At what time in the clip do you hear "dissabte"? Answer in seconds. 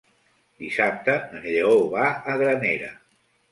0.63-1.15